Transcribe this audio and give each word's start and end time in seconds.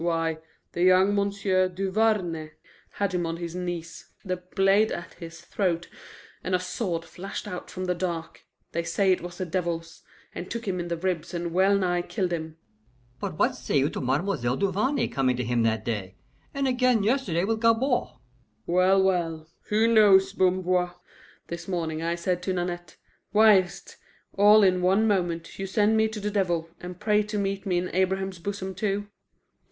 Why, 0.03 0.39
the 0.71 0.81
young 0.81 1.13
M'sieu' 1.13 1.69
Duvarney 1.69 2.53
had 2.93 3.13
him 3.13 3.27
on 3.27 3.37
his 3.37 3.53
knees, 3.53 4.09
the 4.25 4.37
blade 4.37 4.91
at 4.91 5.13
his 5.13 5.41
throat, 5.41 5.89
and 6.43 6.55
a 6.55 6.59
sword 6.59 7.05
flashed 7.05 7.47
out 7.47 7.69
from 7.69 7.85
the 7.85 7.93
dark 7.93 8.43
they 8.71 8.81
say 8.81 9.11
it 9.11 9.21
was 9.21 9.37
the 9.37 9.45
devil's 9.45 10.01
and 10.33 10.49
took 10.49 10.67
him 10.67 10.79
in 10.79 10.87
the 10.87 10.97
ribs 10.97 11.35
and 11.35 11.53
well 11.53 11.77
nigh 11.77 12.01
killed 12.01 12.33
him." 12.33 12.57
"But 13.19 13.37
what 13.37 13.55
say 13.55 13.77
you 13.77 13.91
to 13.91 14.01
Ma'm'selle 14.01 14.57
Duvarney 14.57 15.07
coming 15.07 15.37
to 15.37 15.43
him 15.43 15.61
that 15.61 15.85
day, 15.85 16.15
and 16.51 16.67
again 16.67 17.03
yesterday 17.03 17.43
with 17.43 17.61
Gabord?" 17.61 18.09
"Well, 18.65 19.03
well, 19.03 19.51
who 19.69 19.87
knows, 19.87 20.33
Bamboir? 20.33 20.95
This 21.45 21.67
morning 21.67 22.01
I 22.01 22.15
said 22.15 22.41
to 22.41 22.53
Nanette, 22.53 22.97
'Why 23.33 23.57
is't, 23.59 23.97
all 24.33 24.63
in 24.63 24.81
one 24.81 25.07
moment, 25.07 25.59
you 25.59 25.67
send 25.67 25.95
me 25.95 26.07
to 26.07 26.19
the 26.19 26.31
devil, 26.31 26.71
and 26.79 26.99
pray 26.99 27.21
to 27.21 27.37
meet 27.37 27.67
me 27.67 27.77
in 27.77 27.93
Abraham's 27.93 28.39
bosom 28.39 28.73
too? 28.73 29.07